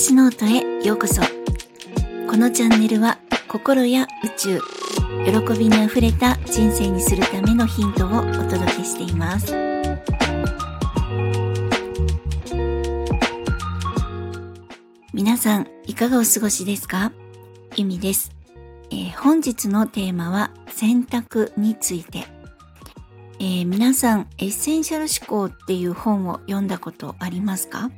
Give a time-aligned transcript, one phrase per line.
[0.00, 1.20] 私ノートへようこそ。
[2.30, 3.18] このチャンネルは
[3.48, 4.60] 心や宇宙
[5.24, 9.52] 喜びにあふれた人生にするためのヒントをお届けしています。
[15.12, 17.10] 皆さんいかがお過ごしですか？
[17.74, 18.30] ゆみです、
[18.92, 22.28] えー、本日のテーマは選択について。
[23.40, 27.90] えー、皆さんエッセンシャル思考っていう本を読んだことありますか、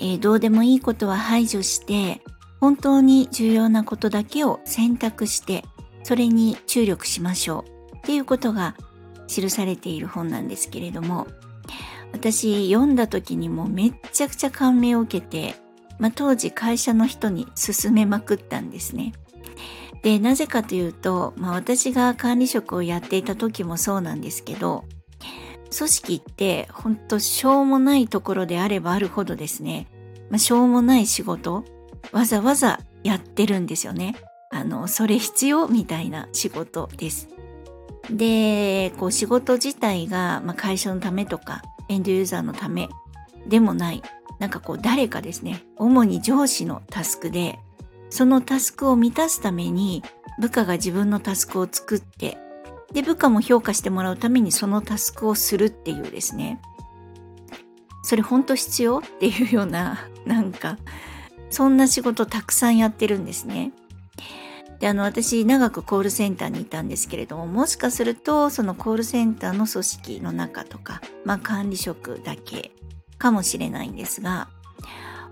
[0.00, 2.22] えー、どうでもいいことは排除して
[2.60, 5.64] 本当に重要なことだけを選択して
[6.02, 8.76] それに注力しましょうっていうことが
[9.26, 11.26] 記されている本なんですけれども
[12.12, 15.54] 私読んだ時にもめっちゃくちゃ感銘を受けて、
[15.98, 19.12] まあ、当時会社の人に勧めまくったんですね。
[20.02, 24.84] で、なぜかというと、まあ、私が管理職をやっていた時もそうなんですけど、
[25.76, 29.86] 組織ってほんとしょうもないところであればあるほどですね、
[30.30, 31.64] まあ、しょうもない仕事、
[32.12, 34.16] わざわざやってるんですよね。
[34.50, 37.28] あの、それ必要みたいな仕事です。
[38.10, 42.88] で、こう仕事自体が、まあ、会社のためとか、エンドユーザーのため
[43.46, 44.02] でもない。
[44.38, 47.58] なんかこう誰かですね、主に上司のタスクで、
[48.08, 50.02] そのタスクを満たすために
[50.40, 52.38] 部下が自分のタスクを作って
[52.92, 56.60] で部下も評価してもらうためにそのタスクをするっていうですね
[58.02, 60.78] それ本当必要っていうような なんか
[61.50, 63.72] そんな仕事たくさんやってるんですね。
[64.78, 72.72] であの私長くコールセンターにいたんですけれどももしかするとそのコールセンターの組織の中とか、まあ、管理職だけ
[73.18, 74.48] かもしれないんですが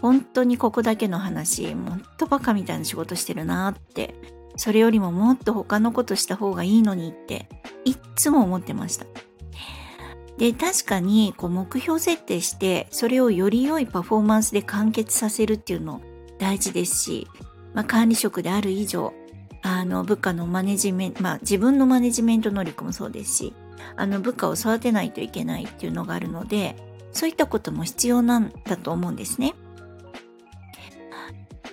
[0.00, 4.14] 本当にここだけの話もっとバカみたいな仕事してるなって
[4.56, 7.48] それよりももっと他のことした方がいいのにって
[7.84, 9.06] いっつも思ってました
[10.38, 16.00] で確かにこう目標設定してそれをより良いパフォーマンスで完結させるっていうの
[16.38, 17.28] 大事ですし、
[17.74, 19.12] まあ、管理職である以上
[19.62, 23.54] あの部下のマネジメント、まあ、自分のマネジメント能力もそうですし
[23.94, 26.76] あの部下を育てないといけないっていうのがあるので
[27.12, 29.54] そういったことも必要なんだと思うんですね。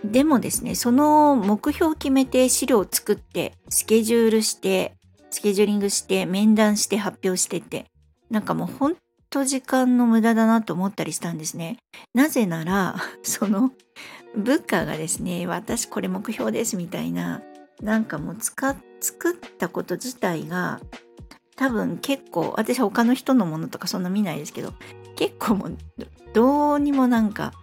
[0.03, 4.93] でもですね、その目標を決めて資料を作って、スケジュールして、
[5.29, 7.85] スケジューリングして、面談して発表してって、
[8.29, 8.95] なんかもうほん
[9.29, 11.77] と時間の無駄だなと思ったりしたんですね。
[12.13, 13.71] なぜなら、 その
[14.35, 17.41] 部下がですね、私これ目標ですみたいな、
[17.81, 20.79] なんかもう使作ったこと自体が
[21.55, 24.73] 多分結構私他の人のものとかそんな見ないですけど
[25.15, 25.77] 結構もう
[26.33, 27.53] どうにもなんか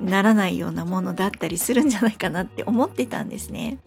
[0.00, 3.78] ならないようなものだったりするんじゃないかなって思ってたんですね。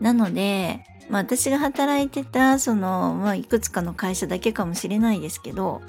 [0.00, 5.80] なので、まあ、私が働いてたその、まあ、いくつかの会社だけかもしれないですけど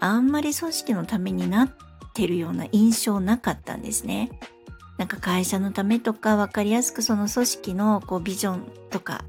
[0.00, 1.70] あんまり組織のためになっ
[2.14, 4.30] てるような印象なかったんですね。
[4.96, 9.24] なんか会社のためとか分かりやすくその組織のこうビジョンとか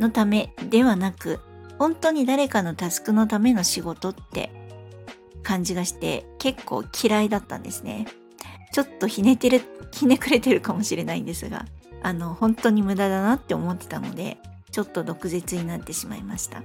[0.00, 1.38] のためではなく
[1.78, 4.50] 本当に誰かのタスクのための仕事って
[5.44, 8.06] 感じがして結構嫌いだったんですね。
[8.72, 9.60] ちょっとひねてる、
[9.92, 11.66] ひねくれてるかもしれないんですが、
[12.02, 14.38] あの、本当に無駄だなって思ってたので、
[14.72, 16.62] ちょっと毒舌になってしまいました。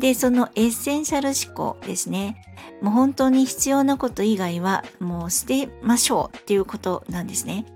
[0.00, 2.42] で、そのエッセンシャル思考ですね。
[2.80, 7.66] もう本当に必要なこと以外はもう捨てましょうっていうことなんですね。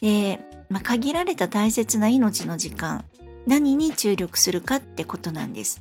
[0.00, 3.04] で、まあ、限られた大切な命の時間、
[3.46, 5.80] 何に注力するかってことなんです。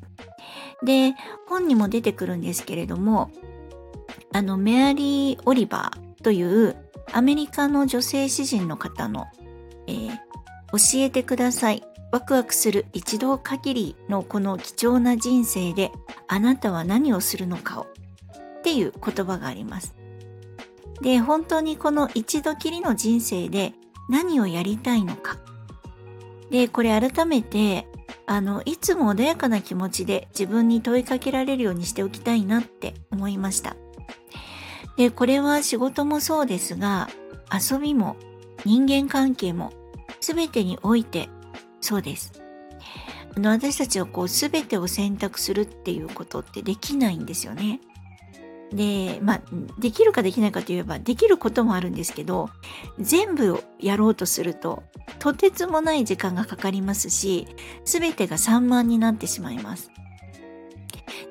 [0.84, 1.14] で、
[1.48, 3.32] 本にも出てくるんですけれども、
[4.34, 6.76] あの、メアリー・オリバーという
[7.14, 9.26] アメリカの女性詩人の方の、
[9.88, 10.10] えー、
[10.72, 11.84] 教えてください。
[12.12, 15.92] ワクワクする一度限りのこの貴重な人生で
[16.28, 17.88] あなたは何をするのかを
[18.60, 19.96] っていう言葉があります。
[21.02, 23.74] で、本当にこの一度きりの人生で
[24.10, 25.38] 何をやりたいのか。
[26.50, 27.88] で、これ改めて
[28.28, 33.76] あのいつも穏やかな気持ちで自分に問いかけられるようにしておきたいなって思いました。
[34.98, 37.10] でこれは仕事もそうですが
[37.52, 38.16] 遊びも
[38.66, 39.74] 人間関係も
[40.22, 41.30] 全てにおいて
[41.82, 42.42] そうです。
[43.36, 47.82] あの私たちはこう全てを選択するっていうことってできないんですよね。
[48.72, 49.42] で、まあ、
[49.80, 52.50] できるかできないかといえば、できることもあるんですけど、
[53.00, 54.84] 全部をやろうとすると、
[55.20, 57.48] とてつもない時間がかかりますし、
[57.84, 59.92] すべてが散漫になってしまいます。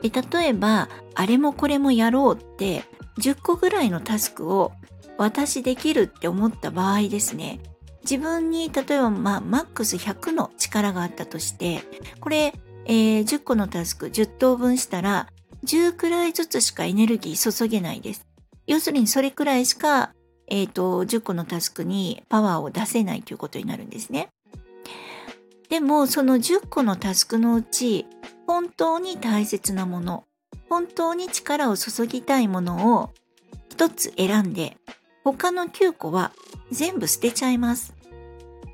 [0.02, 2.84] で例えば、あれもこれもやろうって、
[3.19, 4.72] 10個ぐらいのタスクを
[5.19, 7.60] 私できるって思った場合ですね、
[8.02, 11.81] 自分に例えば、まあ、マックス100の力があったとして、
[12.20, 12.52] これ、
[12.86, 15.28] えー、10個のタスク10等分したら
[15.64, 18.26] 10くらいずつしかエネルギー注げないです。
[18.66, 20.12] 要するにそれくらいしか、
[20.46, 24.28] えっ、ー、と、10個のタスクにパワーを出せないということになるんですね。
[25.69, 28.06] でも、その10個のタスクのうち、
[28.46, 30.25] 本当に大切なもの、
[30.69, 33.10] 本当に力を注ぎたいものを
[33.70, 34.76] 1つ選んで、
[35.25, 36.32] 他の9個は
[36.70, 37.94] 全部捨てちゃいます。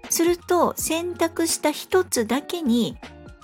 [0.08, 2.96] すると、選択した1つだけに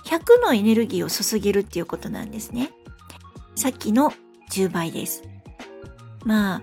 [0.05, 2.71] 100のエネルギーを注げるっていうことなんですね。
[3.57, 4.13] さっきの
[4.51, 5.23] 10倍です。
[6.23, 6.61] まあ、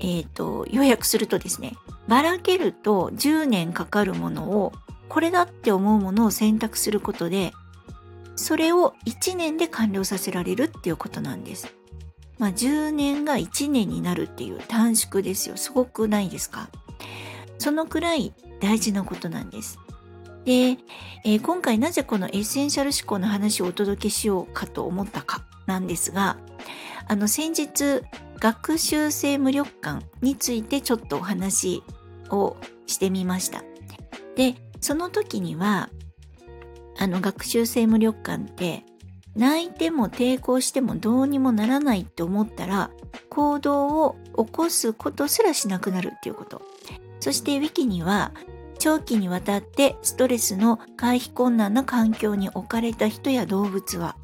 [0.00, 1.74] えっ、ー、と、要約するとですね、
[2.08, 4.72] ばらけると10年かかるものを、
[5.08, 7.52] これだって思うものを選択することで、
[8.34, 11.72] それを1年で完了させられるっていうことなんです。
[12.40, 15.56] まあ、10年が1年になるっていう短縮ですよ。
[15.56, 16.70] すごくないですか？
[17.58, 19.78] そのくらい大事なことなんです。
[20.44, 20.78] で、
[21.24, 26.38] えー、今回なぜこのエッセンシャル思考の話をお届けしようかと思ったかなんですが、
[27.06, 28.02] あの先日
[28.38, 31.82] 学習性無力感についてちょっとお話
[32.30, 32.56] を
[32.86, 33.62] してみました。
[34.36, 35.90] で、その時には、
[36.98, 38.84] あの学習性無力感って
[39.34, 42.90] 泣いても抵抗してもどうにもならないって思ったら
[43.30, 46.62] 行動を起こすことすらしなくなるっていうこと。
[47.20, 48.32] そしてウィキには
[48.80, 54.16] 長期にわたってストレスの回避困難な環境に置かれた人や動物は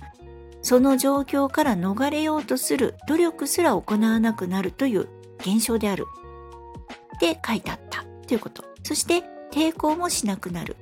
[0.62, 5.08] その状況から逃れようとする努力すら行わなくなるという
[5.38, 6.06] 現象である。
[7.14, 8.04] って書いてあった。
[8.26, 8.64] ということ。
[8.82, 9.22] そして
[9.52, 10.76] 抵抗もしなくなる。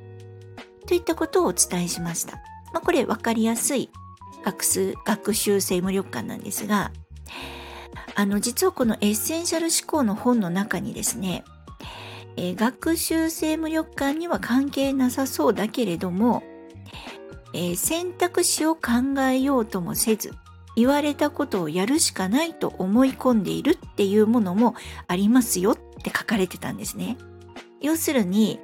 [0.86, 2.36] といったことをお伝えしました、
[2.72, 3.90] まあ、これ分かりやすい。
[4.44, 6.92] 学習学習性無力感なんですが
[8.14, 11.44] あの実はこのエッセンシャル思考の本の中にですね
[12.36, 16.42] えー、学習性無力感には関係なさそうだけれども、
[17.52, 20.32] えー、選択肢を考えようともせず
[20.76, 24.74] 言われたことをやるしかないと思い込んでいるっていうものも
[25.06, 27.16] ありますよって書かれてたんですね。
[27.80, 28.58] 要するに、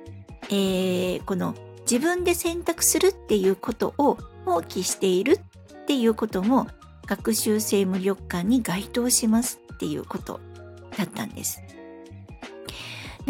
[0.49, 5.39] えー、この自分で選択するっていうことを放棄している
[5.83, 6.67] っていうことも
[7.07, 10.41] 学習性無力感に該当しますっていうこと
[10.97, 11.61] だったんです。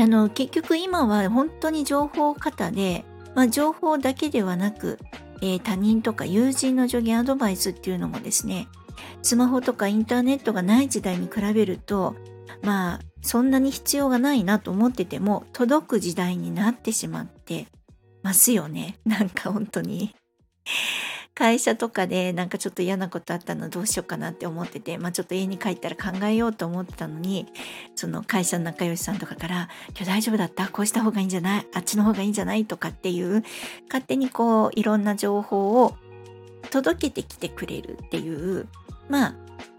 [0.00, 3.04] あの結局今は本当に情報過多で、
[3.34, 4.98] まあ、情報だけではなく、
[5.42, 8.68] えー、他人とか友人の助言アドバイスっていうのもですね
[9.22, 12.16] スマホとかインターネットがない時代に比べると
[12.62, 17.66] まあそんなに必要がないなと思ってても届く時代になってしまって
[18.22, 18.98] ますよね。
[19.04, 20.14] なんか本当に。
[21.34, 27.46] 会社とかでなんかちょっと嫌なことあったのどうしようかなって思ってて、まあ、ちょっと家に帰ったら考えようと思ってたのに
[27.94, 30.68] その会社の仲良しさんとかから「今日大丈夫だった？
[30.68, 31.66] こうした方がいいんじゃない？
[31.72, 33.42] あっちの方がいいんじゃない?」とかっていう
[33.88, 35.96] 勝手にこういろんな情報を
[36.70, 38.66] 届けてきてくれるっていう
[39.08, 39.34] まあ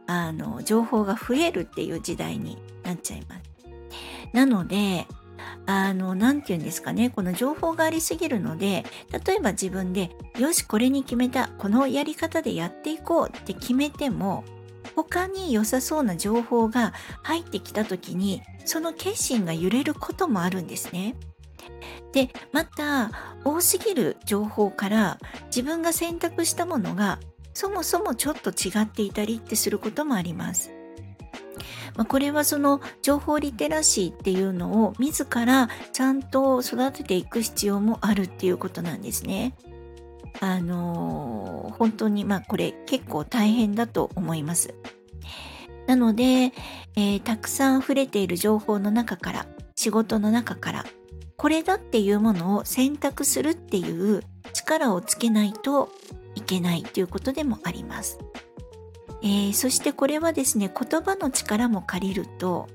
[0.07, 3.41] あの情報が増えるっていう時代になっちゃいます。
[4.33, 5.05] なので
[5.71, 8.85] あの、なんて言うんですかね、この情報がありすぎるので、
[9.25, 14.43] 例えば自分で、よし、これに決めた、このやり方でやっていこうって決めても、
[14.95, 21.15] 他に良さそうな情報が入ってきた時に、その決心が揺れることもあるんですね。
[22.13, 23.11] で、また、
[23.43, 27.19] 多すぎる情報から自分が選択したものが
[27.53, 30.71] そもそもちょっと違っていたりってすることもあります。
[31.95, 39.55] まあ、これはその情報リテラシーっていうのを自らちゃんと育てていく必要もあるっていうことなんですね。
[40.39, 44.73] あのー、本当にまあこれ結構大変だと思います。
[45.87, 46.53] なので、
[46.95, 50.85] えー、たくさん溢れている情報の中から仕事の中から
[51.37, 54.21] これだっていうものを選択するっていう
[54.53, 55.89] 力をつけないと
[56.35, 58.19] いけないということでもあります。
[59.23, 62.67] えー、そしてこれはですね言葉の力も借りると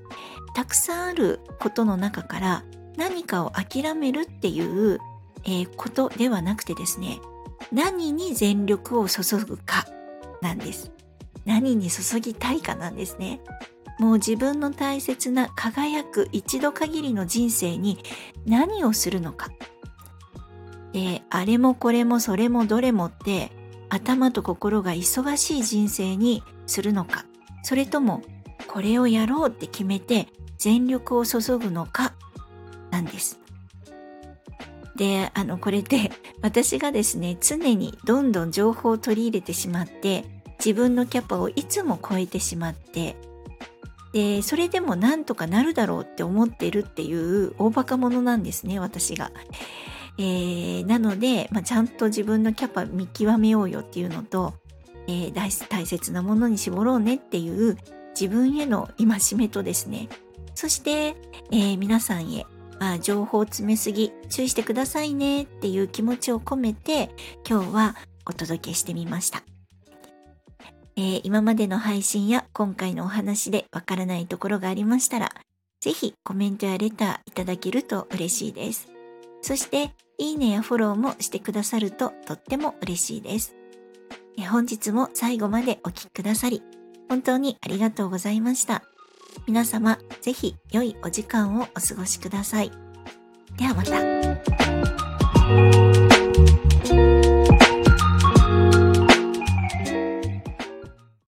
[0.55, 2.63] たくさんあることの中から
[2.95, 4.99] 何かを諦めるっていう、
[5.43, 7.19] えー、ことではなくてですね
[7.71, 9.85] 何に全力を注ぐか
[10.41, 10.91] なんです。
[11.45, 13.39] 何に注ぎたいかなんですね。
[13.99, 18.03] もう自分の大切な輝く一度限りの人生に
[18.45, 19.49] 何をするのか。
[20.93, 23.51] であれもこれもそれもどれもって
[23.89, 27.25] 頭と心が忙しい人生にするのか
[27.63, 28.21] それとも
[28.67, 30.27] これをやろうって決めて
[30.57, 32.13] 全力を注ぐのか
[32.91, 33.39] なんです。
[34.95, 40.25] であのこれで 私がですね常にどんどん情報を取り入れてしまって
[40.59, 43.15] 自分のキャパをいつも超えてしまって
[44.11, 49.31] でそれでもなんとかなるだろうって思ってるっていう大バカ者なんですね私が。
[50.17, 54.53] えー、なので、まあ、ちゃんと自分のキャパ見極めようよっていうのと、
[55.07, 57.77] えー、大大切なものに絞ろうねっていう
[58.19, 60.09] 自分への戒めとですね、
[60.55, 61.15] そして、
[61.51, 62.45] えー、皆さんへ、
[62.79, 67.11] まあ、情報を詰めすぎ、注意してくださいねっていう気持ちを込めて、
[67.47, 67.95] 今日は
[68.25, 69.43] お届けしてみました。
[70.95, 75.31] えー、今までの配信や今回のお話でわからないところがありましたら、
[75.79, 78.87] ぜひコメントやレターいただけると嬉しいです。
[79.43, 83.55] そして、いいねやフォローもしてくださるととっても嬉しいです。
[84.49, 86.61] 本日も最後までお聴きくださり、
[87.09, 88.83] 本当にありがとうございました。
[89.47, 92.71] 皆様、ぜひ良いお時間をお過ごしください。
[93.57, 93.97] ではまた。